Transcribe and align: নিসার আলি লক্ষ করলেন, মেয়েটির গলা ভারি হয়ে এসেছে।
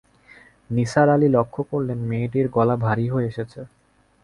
নিসার 0.69 1.07
আলি 1.09 1.27
লক্ষ 1.27 1.55
করলেন, 1.71 1.99
মেয়েটির 2.09 2.47
গলা 2.55 2.75
ভারি 2.85 3.05
হয়ে 3.13 3.29
এসেছে। 3.31 3.59